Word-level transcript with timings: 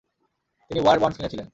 তিনি 0.71 0.79
war 0.79 0.97
bonds 0.99 1.17
কিনেছিলেন। 1.17 1.47